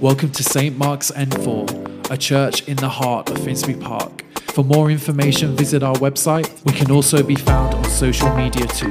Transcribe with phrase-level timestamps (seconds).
[0.00, 0.78] Welcome to St.
[0.78, 4.24] Mark's N4, a church in the heart of Finsbury Park.
[4.52, 6.64] For more information, visit our website.
[6.64, 8.90] We can also be found on social media too.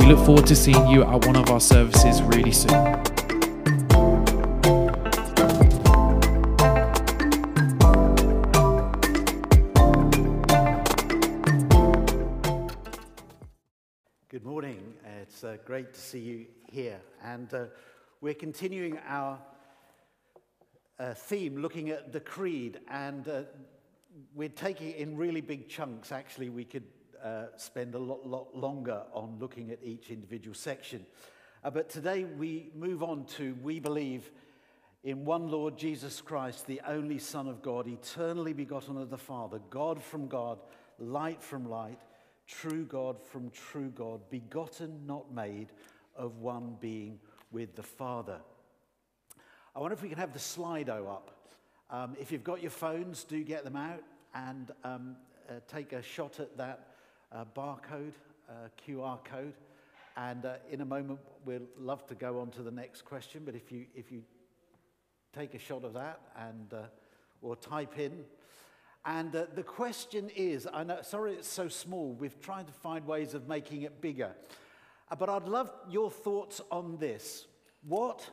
[0.00, 2.72] We look forward to seeing you at one of our services really soon.
[14.28, 14.94] Good morning.
[15.22, 16.98] It's uh, great to see you here.
[17.22, 17.66] And uh,
[18.20, 19.38] we're continuing our
[20.98, 22.80] uh, theme looking at the creed.
[22.88, 23.42] And uh,
[24.34, 26.12] we're taking it in really big chunks.
[26.12, 26.84] Actually, we could
[27.22, 31.04] uh, spend a lot, lot longer on looking at each individual section.
[31.64, 34.30] Uh, but today we move on to we believe
[35.04, 39.60] in one Lord Jesus Christ, the only Son of God, eternally begotten of the Father,
[39.70, 40.58] God from God,
[40.98, 41.98] light from light,
[42.46, 45.68] true God from true God, begotten, not made,
[46.16, 47.20] of one being
[47.52, 48.40] with the Father.
[49.74, 51.30] I wonder if we can have the Slido up.
[51.90, 54.02] Um, if you've got your phones, do get them out
[54.34, 55.16] and um,
[55.48, 56.88] uh, take a shot at that
[57.32, 58.14] uh, barcode,
[58.48, 59.54] uh, QR code.
[60.16, 63.42] And uh, in a moment, we'll love to go on to the next question.
[63.44, 64.22] But if you, if you
[65.32, 66.82] take a shot of that and uh,
[67.42, 68.24] or type in.
[69.04, 72.12] And uh, the question is, I know, sorry it's so small.
[72.12, 74.32] We've tried to find ways of making it bigger.
[75.18, 77.46] But I'd love your thoughts on this.
[77.86, 78.28] What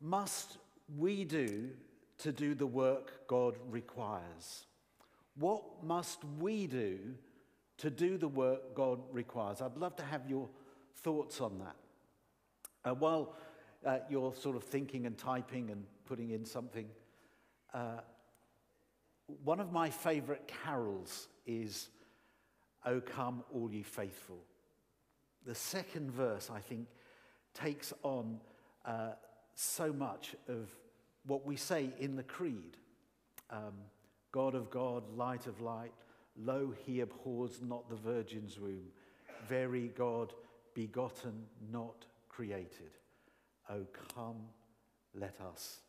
[0.00, 0.58] must
[0.98, 1.70] we do
[2.18, 4.66] to do the work God requires?
[5.36, 6.98] What must we do
[7.78, 9.60] to do the work God requires?
[9.60, 10.48] I'd love to have your
[10.96, 11.76] thoughts on that.
[12.84, 13.34] Uh, while
[13.84, 16.86] uh, you're sort of thinking and typing and putting in something,
[17.72, 18.00] uh,
[19.42, 21.88] one of my favorite carols is
[22.84, 24.38] O Come, All Ye Faithful.
[25.46, 26.86] The second verse, I think,
[27.54, 28.40] takes on
[28.84, 29.12] uh,
[29.54, 30.70] so much of
[31.26, 32.76] what we say in the Creed
[33.50, 33.74] um,
[34.32, 35.92] God of God, light of light,
[36.36, 38.86] lo, he abhors not the virgin's womb,
[39.48, 40.32] very God,
[40.74, 42.90] begotten, not created.
[43.70, 44.48] O come,
[45.14, 45.80] let us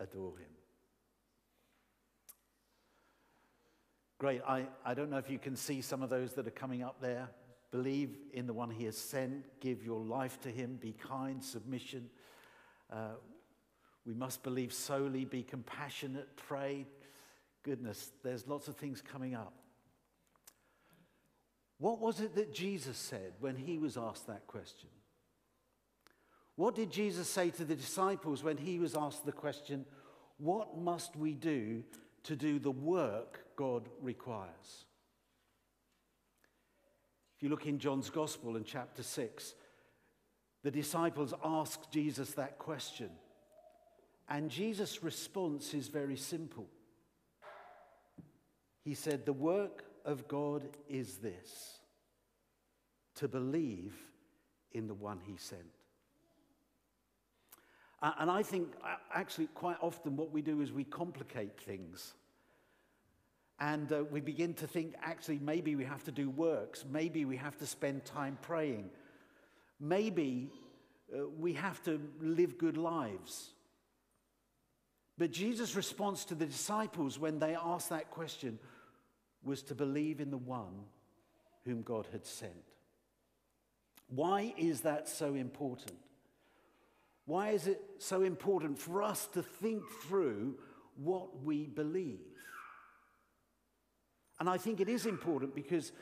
[0.00, 0.46] adore him.
[4.18, 4.40] Great.
[4.46, 7.00] I, I don't know if you can see some of those that are coming up
[7.00, 7.28] there.
[7.72, 9.44] Believe in the one he has sent.
[9.60, 10.78] Give your life to him.
[10.80, 12.08] Be kind, submission.
[12.92, 13.14] Uh,
[14.04, 16.86] we must believe solely, be compassionate, pray.
[17.62, 19.54] Goodness, there's lots of things coming up.
[21.78, 24.88] What was it that Jesus said when he was asked that question?
[26.56, 29.84] What did Jesus say to the disciples when he was asked the question,
[30.38, 31.82] What must we do
[32.24, 34.84] to do the work God requires?
[37.36, 39.54] If you look in John's Gospel in chapter 6,
[40.62, 43.10] the disciples ask Jesus that question.
[44.28, 46.68] And Jesus' response is very simple.
[48.84, 51.80] He said, The work of God is this
[53.16, 53.94] to believe
[54.72, 55.62] in the one he sent.
[58.00, 58.72] And I think
[59.14, 62.14] actually, quite often, what we do is we complicate things.
[63.60, 66.84] And uh, we begin to think, actually, maybe we have to do works.
[66.90, 68.90] Maybe we have to spend time praying.
[69.82, 70.48] Maybe
[71.12, 73.50] uh, we have to live good lives.
[75.18, 78.60] But Jesus' response to the disciples when they asked that question
[79.42, 80.84] was to believe in the one
[81.64, 82.52] whom God had sent.
[84.08, 85.98] Why is that so important?
[87.26, 90.54] Why is it so important for us to think through
[90.96, 92.20] what we believe?
[94.38, 95.92] And I think it is important because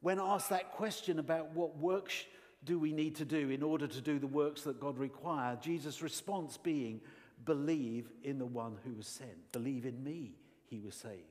[0.00, 2.24] when asked that question about what works
[2.64, 6.02] do we need to do in order to do the works that God requires, Jesus'
[6.02, 7.00] response being,
[7.44, 9.52] believe in the one who was sent.
[9.52, 10.32] Believe in me,
[10.66, 11.26] he was saying.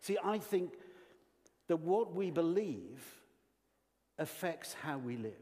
[0.00, 0.72] See, I think
[1.68, 3.04] that what we believe
[4.18, 5.32] affects how we live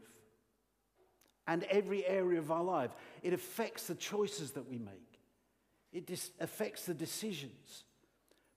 [1.46, 2.90] and every area of our life.
[3.22, 5.20] It affects the choices that we make,
[5.92, 7.84] it dis- affects the decisions,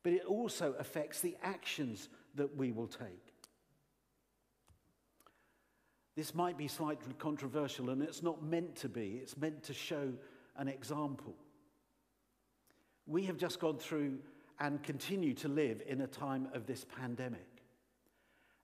[0.04, 3.34] but it also affects the actions that we will take.
[6.18, 9.20] This might be slightly controversial, and it's not meant to be.
[9.22, 10.14] It's meant to show
[10.58, 11.36] an example.
[13.06, 14.18] We have just gone through
[14.60, 17.62] and continue to live in a time of this pandemic.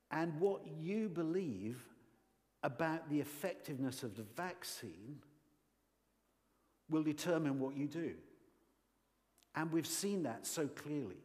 [0.10, 1.86] And what you believe
[2.64, 5.20] about the effectiveness of the vaccine
[6.90, 8.16] will determine what you do.
[9.54, 11.22] And we've seen that so clearly.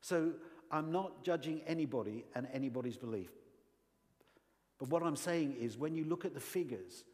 [0.00, 0.34] So
[0.70, 3.30] I'm not judging anybody and anybody's belief.
[4.84, 7.04] But what I'm saying is when you look at the figures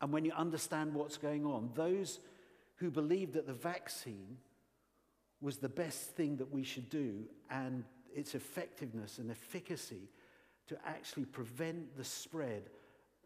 [0.00, 2.18] and when you understand what's going on, those
[2.74, 4.36] who believe that the vaccine
[5.40, 10.10] was the best thing that we should do and its effectiveness and efficacy
[10.66, 12.64] to actually prevent the spread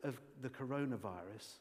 [0.05, 1.55] of the coronavirus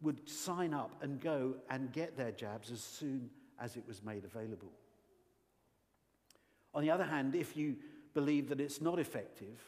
[0.00, 3.28] would sign up and go and get their jabs as soon
[3.60, 4.72] as it was made available.
[6.72, 7.76] On the other hand, if you
[8.14, 9.60] believe that it's not effective,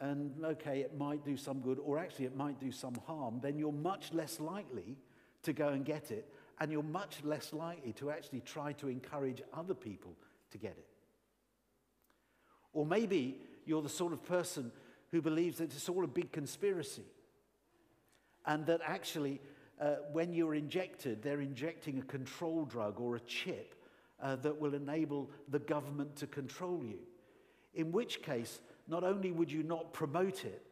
[0.00, 3.58] and okay, it might do some good, or actually it might do some harm, then
[3.58, 4.96] you're much less likely
[5.42, 9.42] to go and get it, and you're much less likely to actually try to encourage
[9.52, 10.14] other people
[10.50, 10.86] to get it.
[12.72, 14.72] Or maybe you're the sort of person
[15.10, 17.04] who believes that it's all a big conspiracy
[18.46, 19.40] and that actually,
[19.80, 23.74] uh, when you're injected, they're injecting a control drug or a chip
[24.22, 26.98] uh, that will enable the government to control you.
[27.74, 30.62] In which case, not only would you not promote it,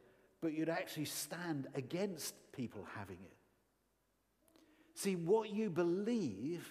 [0.41, 3.37] but you'd actually stand against people having it.
[4.95, 6.69] See, what you believe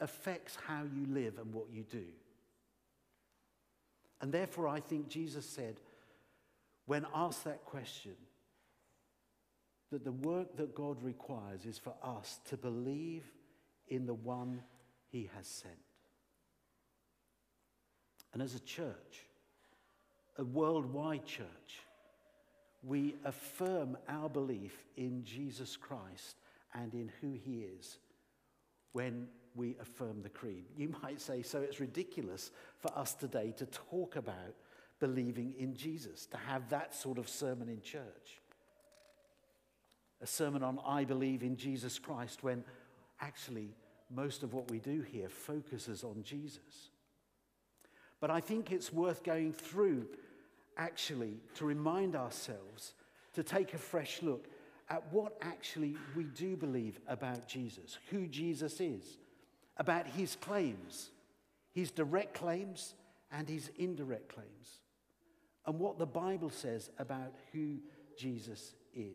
[0.00, 2.04] affects how you live and what you do.
[4.20, 5.80] And therefore, I think Jesus said,
[6.86, 8.12] when asked that question,
[9.90, 13.24] that the work that God requires is for us to believe
[13.88, 14.60] in the one
[15.08, 15.74] he has sent.
[18.34, 19.27] And as a church,
[20.38, 21.82] a worldwide church,
[22.82, 26.36] we affirm our belief in Jesus Christ
[26.74, 27.98] and in who he is
[28.92, 30.64] when we affirm the creed.
[30.76, 34.54] You might say, so it's ridiculous for us today to talk about
[35.00, 38.40] believing in Jesus, to have that sort of sermon in church.
[40.20, 42.64] A sermon on I believe in Jesus Christ when
[43.20, 43.76] actually
[44.10, 46.90] most of what we do here focuses on Jesus.
[48.20, 50.06] But I think it's worth going through
[50.78, 52.94] actually to remind ourselves
[53.34, 54.46] to take a fresh look
[54.88, 59.18] at what actually we do believe about Jesus, who Jesus is,
[59.76, 61.10] about his claims,
[61.74, 62.94] his direct claims
[63.30, 64.80] and his indirect claims,
[65.66, 67.76] and what the Bible says about who
[68.16, 69.14] Jesus is.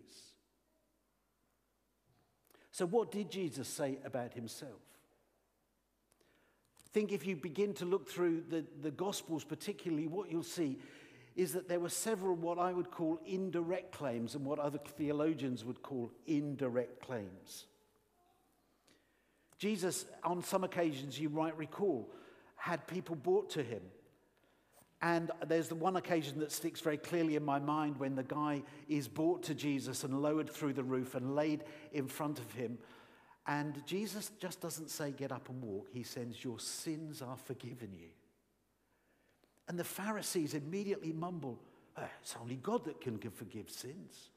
[2.71, 4.79] So, what did Jesus say about himself?
[6.93, 10.77] think if you begin to look through the, the Gospels, particularly, what you'll see
[11.35, 15.65] is that there were several what I would call indirect claims and what other theologians
[15.65, 17.65] would call indirect claims.
[19.57, 22.11] Jesus, on some occasions, you might recall,
[22.55, 23.81] had people brought to him.
[25.01, 28.63] And there's the one occasion that sticks very clearly in my mind when the guy
[28.87, 32.77] is brought to Jesus and lowered through the roof and laid in front of him.
[33.45, 35.87] And Jesus just doesn't say, Get up and walk.
[35.91, 38.07] He says, Your sins are forgiven you.
[39.67, 41.59] And the Pharisees immediately mumble,
[41.97, 44.29] oh, It's only God that can forgive sins.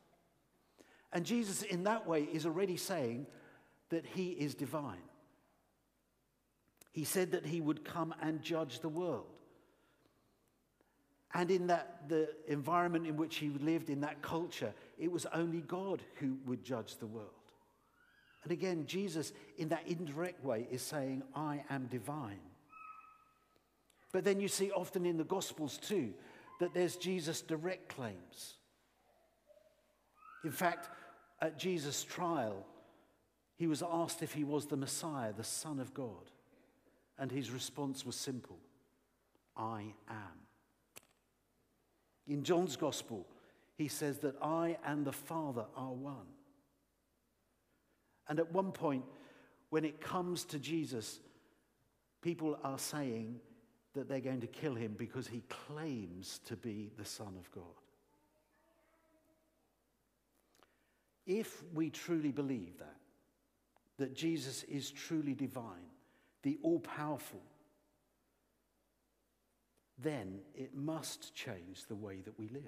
[1.12, 3.26] And Jesus, in that way, is already saying
[3.90, 5.02] that he is divine.
[6.93, 9.26] He said that he would come and judge the world.
[11.34, 15.61] And in that, the environment in which he lived, in that culture, it was only
[15.61, 17.31] God who would judge the world.
[18.43, 22.40] And again, Jesus, in that indirect way, is saying, I am divine.
[24.12, 26.14] But then you see often in the Gospels too
[26.60, 28.54] that there's Jesus' direct claims.
[30.44, 30.88] In fact,
[31.40, 32.64] at Jesus' trial,
[33.56, 36.30] he was asked if he was the Messiah, the Son of God.
[37.18, 38.58] And his response was simple
[39.56, 40.46] I am.
[42.26, 43.26] In John's Gospel,
[43.76, 46.26] he says that I and the Father are one.
[48.28, 49.04] And at one point,
[49.70, 51.20] when it comes to Jesus,
[52.22, 53.40] people are saying
[53.96, 57.64] that they're going to kill him because he claims to be the Son of God.
[61.26, 62.96] If we truly believe that,
[63.98, 65.90] that Jesus is truly divine,
[66.42, 67.42] the all powerful,
[69.98, 72.62] then it must change the way that we live.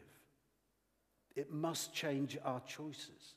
[1.37, 3.35] It must change our choices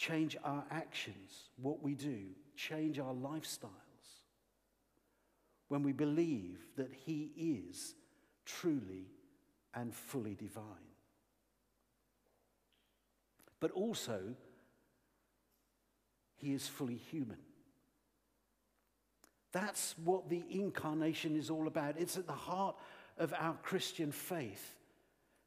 [0.00, 2.20] change our actions, what we do,
[2.56, 3.89] change our lifestyles.
[5.70, 7.94] When we believe that He is
[8.44, 9.06] truly
[9.72, 10.64] and fully divine.
[13.60, 14.34] But also,
[16.34, 17.38] He is fully human.
[19.52, 21.94] That's what the incarnation is all about.
[21.98, 22.74] It's at the heart
[23.16, 24.74] of our Christian faith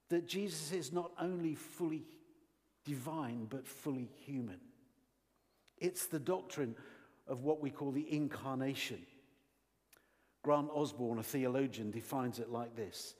[0.07, 2.05] that Jesus is not only fully
[2.85, 4.61] divine but fully human.
[5.79, 6.75] It's the doctrine
[7.27, 9.05] of what we call the incarnation.
[10.43, 13.15] Grant Osborne, a theologian, defines it like this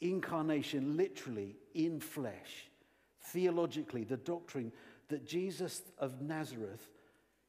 [0.00, 2.70] Incarnation, literally in flesh,
[3.20, 4.72] theologically, the doctrine
[5.08, 6.88] that Jesus of Nazareth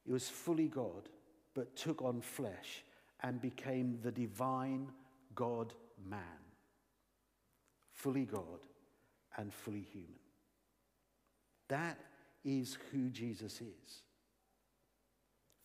[0.04, 1.08] he was fully God,
[1.54, 2.84] but took on flesh
[3.22, 4.88] and became the divine
[5.34, 6.20] God man.
[7.92, 8.66] Fully God
[9.36, 10.18] and fully human.
[11.68, 11.98] That
[12.44, 14.02] is who Jesus is.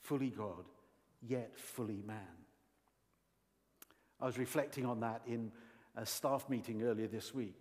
[0.01, 0.65] Fully God,
[1.21, 2.44] yet fully man.
[4.21, 5.51] I was reflecting on that in
[5.95, 7.55] a staff meeting earlier this week.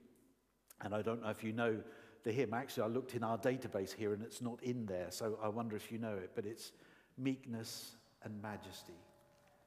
[0.81, 1.81] And I don't know if you know
[2.25, 2.55] the hymn.
[2.55, 5.77] Actually, I looked in our database here and it's not in there, so I wonder
[5.77, 6.31] if you know it.
[6.35, 6.73] But it's
[7.17, 8.99] meekness and majesty,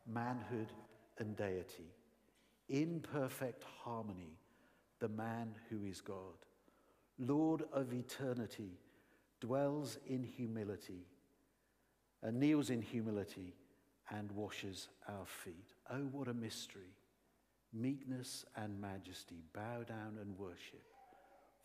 [0.06, 0.72] manhood
[1.20, 1.94] and deity,
[2.70, 4.38] in perfect harmony,
[5.00, 6.18] the man who is God,
[7.20, 8.80] Lord of eternity,
[9.40, 11.06] dwells in humility,
[12.24, 13.54] and kneels in humility
[14.10, 15.74] and washes our feet.
[15.92, 16.94] Oh, what a mystery!
[17.74, 20.84] Meekness and majesty, bow down and worship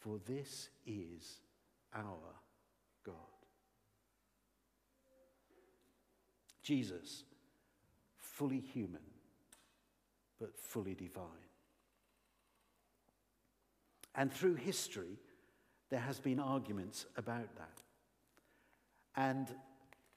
[0.03, 1.39] for this is
[1.95, 2.35] our
[3.07, 3.15] God.
[6.63, 7.25] Jesus,
[8.19, 9.03] fully human,
[10.41, 11.25] but fully divine.
[14.15, 15.19] And through history,
[15.91, 17.83] there has been arguments about that.
[19.17, 19.49] And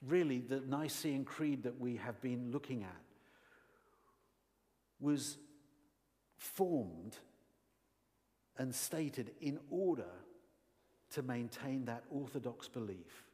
[0.06, 3.02] really, the Nicene Creed that we have been looking at
[5.00, 5.36] was
[6.36, 7.16] formed
[8.58, 10.10] and stated in order
[11.10, 13.24] to maintain that orthodox belief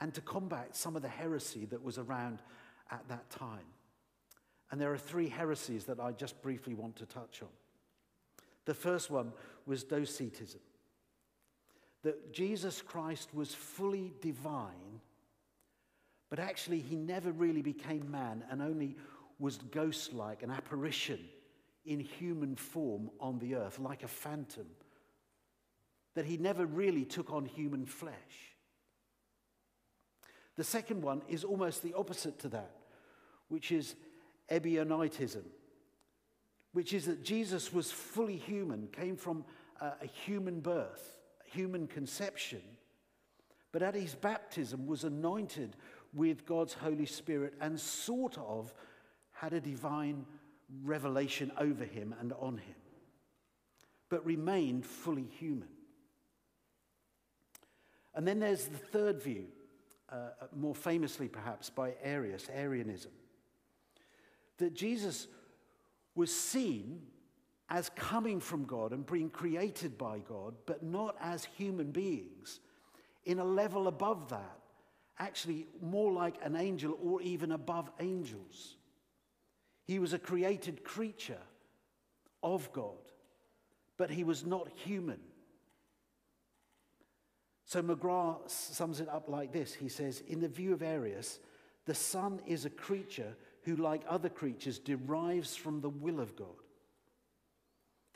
[0.00, 2.42] and to combat some of the heresy that was around
[2.90, 3.64] at that time.
[4.70, 7.48] And there are three heresies that I just briefly want to touch on.
[8.64, 9.32] The first one
[9.64, 10.60] was Docetism,
[12.06, 15.00] that Jesus Christ was fully divine,
[16.30, 18.94] but actually he never really became man and only
[19.40, 21.18] was ghost like, an apparition
[21.84, 24.66] in human form on the earth, like a phantom,
[26.14, 28.54] that he never really took on human flesh.
[30.54, 32.76] The second one is almost the opposite to that,
[33.48, 33.96] which is
[34.48, 35.42] Ebionitism,
[36.72, 39.44] which is that Jesus was fully human, came from
[39.80, 41.15] a, human birth,
[41.56, 42.62] human conception,
[43.72, 45.76] but at his baptism was anointed
[46.12, 48.72] with God's Holy Spirit and sort of
[49.32, 50.24] had a divine
[50.82, 52.74] revelation over him and on him,
[54.08, 55.68] but remained fully human.
[58.14, 59.46] And then there's the third view,
[60.10, 63.12] uh, more famously perhaps by Arius, Arianism,
[64.58, 65.28] that Jesus
[66.14, 67.02] was seen
[67.68, 72.60] as coming from God and being created by God, but not as human beings,
[73.24, 74.58] in a level above that,
[75.18, 78.76] actually more like an angel or even above angels.
[79.84, 81.42] He was a created creature
[82.42, 83.12] of God,
[83.96, 85.18] but he was not human.
[87.64, 91.40] So McGrath sums it up like this He says, In the view of Arius,
[91.84, 96.46] the Son is a creature who, like other creatures, derives from the will of God.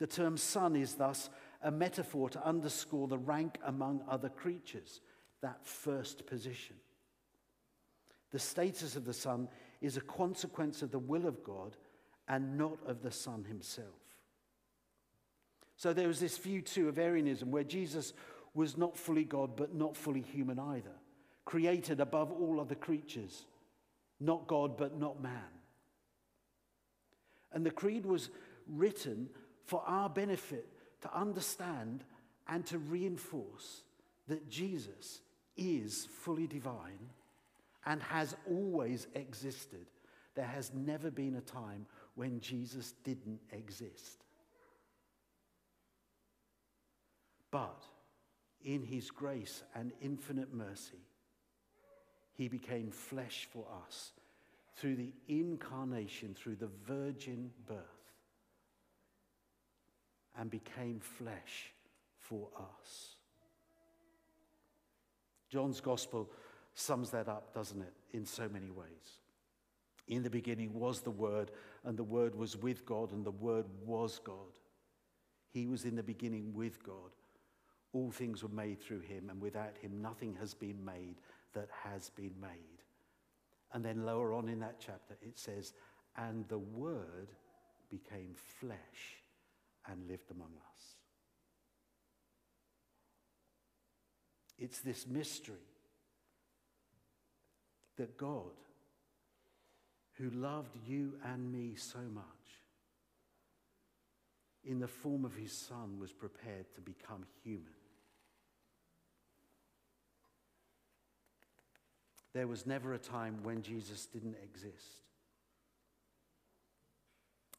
[0.01, 1.29] The term Son is thus
[1.61, 4.99] a metaphor to underscore the rank among other creatures,
[5.43, 6.75] that first position.
[8.31, 9.47] The status of the Son
[9.79, 11.77] is a consequence of the will of God
[12.27, 13.93] and not of the Son himself.
[15.75, 18.13] So there was this view too of Arianism where Jesus
[18.55, 20.95] was not fully God but not fully human either,
[21.45, 23.45] created above all other creatures,
[24.19, 25.53] not God but not man.
[27.51, 28.31] And the creed was
[28.67, 29.29] written
[29.65, 30.67] for our benefit
[31.01, 32.03] to understand
[32.47, 33.81] and to reinforce
[34.27, 35.21] that Jesus
[35.57, 37.09] is fully divine
[37.85, 39.85] and has always existed.
[40.35, 44.23] There has never been a time when Jesus didn't exist.
[47.49, 47.83] But
[48.63, 51.05] in his grace and infinite mercy,
[52.33, 54.11] he became flesh for us
[54.77, 57.77] through the incarnation, through the virgin birth,
[60.37, 61.73] and became flesh
[62.17, 63.15] for us.
[65.49, 66.29] John's gospel
[66.73, 69.19] sums that up, doesn't it, in so many ways.
[70.07, 71.51] In the beginning was the Word,
[71.83, 74.35] and the Word was with God, and the Word was God.
[75.51, 77.11] He was in the beginning with God.
[77.93, 81.15] All things were made through him, and without him, nothing has been made
[81.53, 82.49] that has been made.
[83.73, 85.73] And then lower on in that chapter, it says,
[86.17, 87.27] And the Word
[87.89, 89.20] became flesh
[89.89, 90.95] and lived among us.
[94.57, 95.55] It's this mystery
[97.97, 98.51] that God,
[100.13, 102.25] who loved you and me so much,
[104.63, 107.73] in the form of his son, was prepared to become human.
[112.33, 115.01] There was never a time when Jesus didn't exist.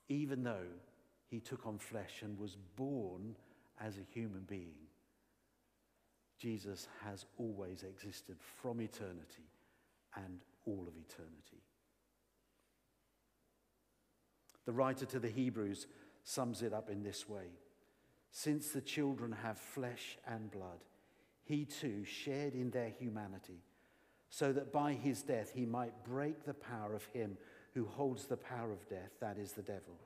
[0.09, 0.69] Even though
[1.33, 3.35] he took on flesh and was born
[3.81, 4.77] as a human being,
[6.39, 9.49] Jesus has always existed from eternity
[10.15, 11.63] and all of eternity.
[14.67, 15.87] The writer to the Hebrews
[16.23, 17.47] sums it up in this way.
[18.31, 20.85] Since the children have flesh and blood,
[21.45, 23.63] he too shared in their humanity,
[24.29, 27.39] so that by his death he might break the power of him
[27.73, 29.97] who holds the power of death, that is the devil,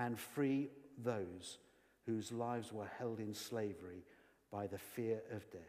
[0.00, 1.58] and free those
[2.06, 4.02] whose lives were held in slavery
[4.50, 5.60] by the fear of death.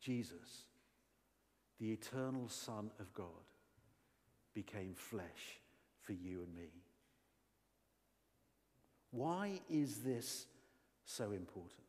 [0.00, 0.64] Jesus,
[1.78, 3.26] the eternal Son of God,
[4.54, 5.60] became flesh
[6.00, 6.70] for you and me.
[9.10, 10.46] Why is this
[11.04, 11.84] so important?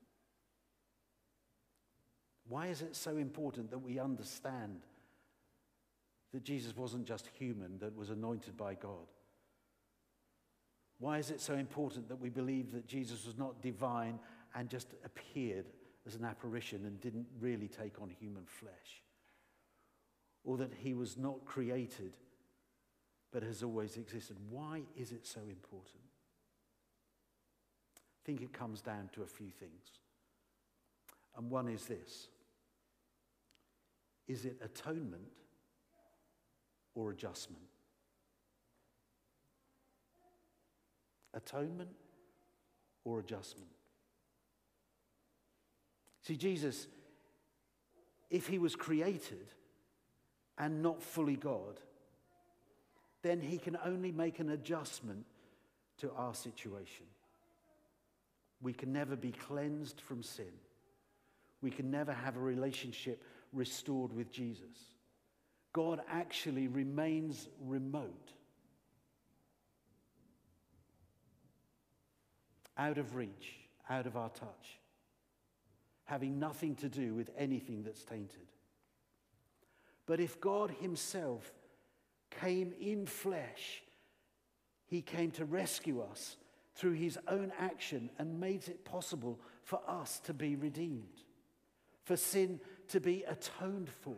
[2.49, 4.81] Why is it so important that we understand
[6.33, 9.11] that Jesus wasn't just human, that was anointed by God?
[10.99, 14.19] Why is it so important that we believe that Jesus was not divine
[14.55, 15.65] and just appeared
[16.07, 19.03] as an apparition and didn't really take on human flesh?
[20.43, 22.13] Or that he was not created
[23.31, 24.37] but has always existed.
[24.49, 26.03] Why is it so important?
[27.97, 29.99] I think it comes down to a few things.
[31.35, 32.27] And one is this
[34.27, 35.42] Is it atonement
[36.95, 37.63] or adjustment?
[41.33, 41.89] Atonement
[43.03, 43.69] or adjustment?
[46.21, 46.87] See, Jesus,
[48.29, 49.47] if he was created
[50.57, 51.79] and not fully God,
[53.21, 55.25] then he can only make an adjustment
[55.99, 57.05] to our situation.
[58.61, 60.51] We can never be cleansed from sin.
[61.61, 63.21] We can never have a relationship
[63.51, 64.92] restored with Jesus.
[65.73, 68.31] God actually remains remote,
[72.77, 73.55] out of reach,
[73.89, 74.79] out of our touch,
[76.05, 78.47] having nothing to do with anything that's tainted.
[80.05, 81.51] But if God Himself
[82.41, 83.83] came in flesh.
[84.85, 86.37] He came to rescue us
[86.75, 91.23] through his own action and made it possible for us to be redeemed,
[92.03, 92.59] for sin
[92.89, 94.15] to be atoned for.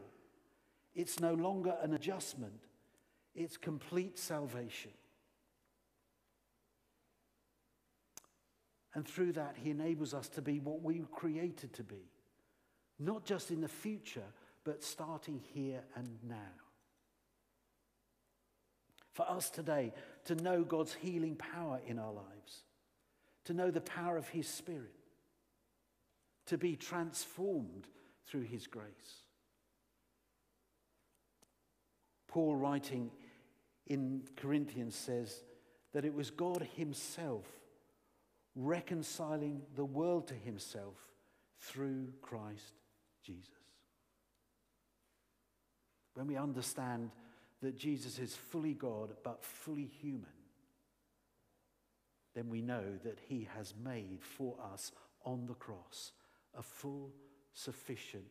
[0.96, 2.62] It's no longer an adjustment,
[3.34, 4.92] it's complete salvation.
[8.94, 12.10] And through that, he enables us to be what we were created to be,
[12.98, 14.24] not just in the future,
[14.64, 16.66] but starting here and now
[19.16, 19.94] for us today
[20.26, 22.64] to know God's healing power in our lives,
[23.46, 24.94] to know the power of His Spirit,
[26.48, 27.88] to be transformed
[28.28, 29.24] through His grace.
[32.36, 33.12] Paul, writing
[33.88, 35.42] in Corinthians, says
[35.94, 37.46] that it was God Himself
[38.58, 40.98] reconciling the world to Himself
[41.62, 42.74] through Christ
[43.24, 43.48] Jesus.
[46.16, 47.12] When we understand
[47.62, 50.28] that Jesus is fully God but fully human,
[52.34, 54.92] then we know that he has made for us
[55.24, 56.12] on the cross
[56.54, 57.14] a full,
[57.54, 58.26] sufficient,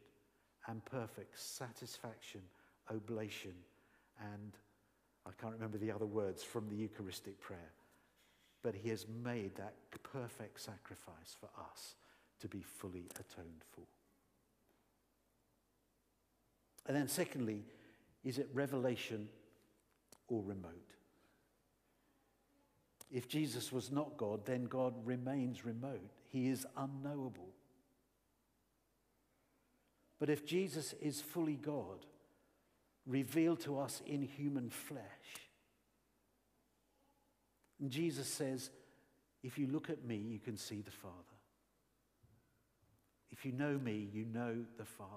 [0.67, 2.43] and perfect satisfaction,
[2.91, 3.55] oblation,
[4.21, 4.53] and
[5.27, 7.73] I can't remember the other words from the Eucharistic prayer,
[8.63, 11.95] but he has made that perfect sacrifice for us
[12.41, 13.85] to be fully atoned for.
[16.87, 17.65] And then, secondly,
[18.25, 19.29] is it revelation
[20.29, 20.71] or remote?
[23.11, 26.11] If Jesus was not God, then God remains remote.
[26.31, 27.49] He is unknowable.
[30.19, 32.07] But if Jesus is fully God,
[33.07, 35.03] revealed to us in human flesh,
[37.81, 38.71] and Jesus says,
[39.43, 41.15] if you look at me, you can see the Father.
[43.31, 45.11] If you know me, you know the Father.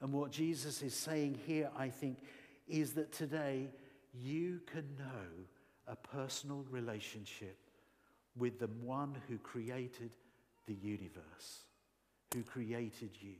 [0.00, 2.18] And what Jesus is saying here, I think,
[2.66, 3.68] is that today
[4.14, 5.46] you can know
[5.86, 7.58] a personal relationship
[8.38, 10.12] with the one who created
[10.66, 11.64] the universe,
[12.32, 13.34] who created you.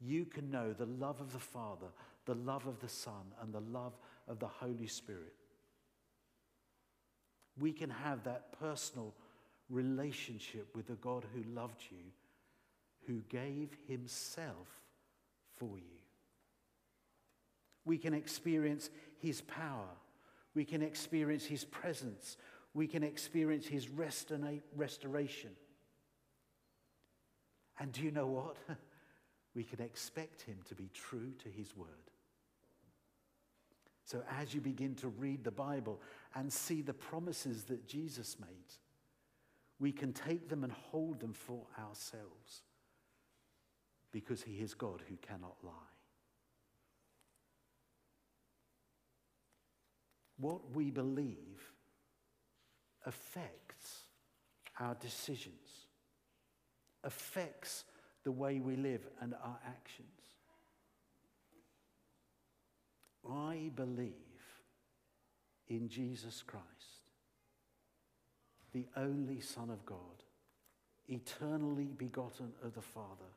[0.00, 1.86] You can know the love of the Father,
[2.26, 3.96] the love of the Son, and the love
[4.28, 5.34] of the Holy Spirit.
[7.58, 9.14] We can have that personal
[9.70, 12.12] relationship with the God who loved you
[13.06, 14.68] who gave himself
[15.56, 15.98] for you.
[17.84, 19.88] We can experience his power.
[20.54, 22.36] We can experience his presence.
[22.74, 25.50] We can experience his restoration.
[27.78, 28.56] And do you know what?
[29.56, 31.88] We can expect him to be true to his word.
[34.04, 36.00] So, as you begin to read the Bible
[36.34, 38.74] and see the promises that Jesus made,
[39.80, 42.62] we can take them and hold them for ourselves
[44.12, 45.72] because he is God who cannot lie.
[50.38, 51.72] What we believe
[53.06, 54.02] affects
[54.78, 55.86] our decisions,
[57.02, 57.84] affects
[58.26, 60.08] the way we live and our actions.
[63.30, 64.10] I believe
[65.68, 66.66] in Jesus Christ,
[68.72, 70.24] the only Son of God,
[71.06, 73.30] eternally begotten of the Father,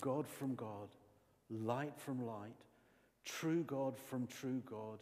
[0.00, 0.88] God from God,
[1.48, 2.50] light from light,
[3.24, 4.98] true God from true God,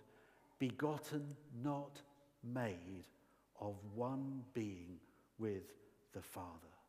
[0.58, 1.24] begotten,
[1.64, 2.02] not
[2.44, 3.06] made,
[3.62, 4.98] of one being
[5.38, 5.72] with
[6.12, 6.79] the Father.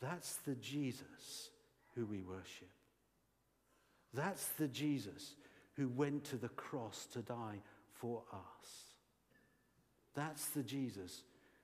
[0.00, 1.50] That's the Jesus
[1.94, 2.68] who we worship.
[4.14, 5.34] That's the Jesus
[5.74, 7.60] who went to the cross to die
[7.92, 8.94] for us.
[10.14, 11.22] That's the Jesus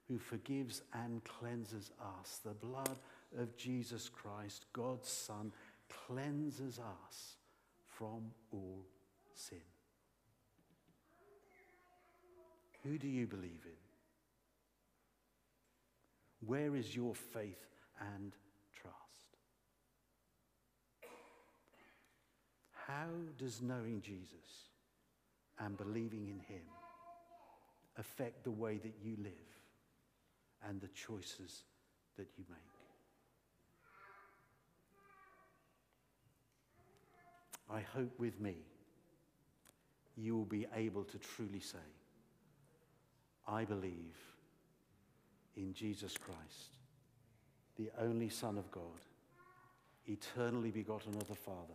[0.08, 2.40] who forgives and cleanses us.
[2.44, 2.98] The blood
[3.38, 5.52] of Jesus Christ, God's Son,
[6.06, 7.36] cleanses us
[7.86, 8.84] from all
[9.34, 9.58] sin.
[12.82, 13.72] Who do you believe in?
[16.46, 18.32] Where is your faith and
[18.72, 18.94] trust?
[22.86, 24.68] How does knowing Jesus
[25.58, 26.64] and believing in him
[27.98, 29.32] affect the way that you live
[30.68, 31.62] and the choices
[32.16, 32.58] that you make?
[37.70, 38.56] I hope with me
[40.16, 41.78] you will be able to truly say,
[43.48, 44.16] I believe
[45.56, 46.78] in Jesus Christ,
[47.76, 48.82] the only Son of God,
[50.06, 51.74] eternally begotten of the Father,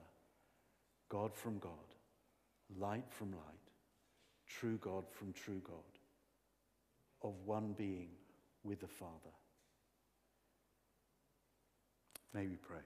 [1.09, 1.71] God from God,
[2.79, 3.41] light from light,
[4.47, 5.75] true God from true God,
[7.21, 8.09] of one being
[8.63, 9.33] with the Father.
[12.33, 12.77] May we pray.